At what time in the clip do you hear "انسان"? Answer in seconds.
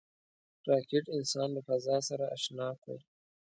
1.17-1.49